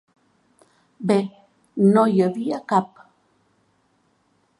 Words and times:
Bé- 1.11 1.17
no 1.97 2.05
hi 2.13 2.23
havia 2.29 2.61
cap. 2.73 3.05